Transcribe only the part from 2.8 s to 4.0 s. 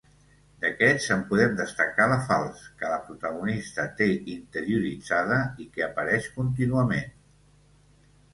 la protagonista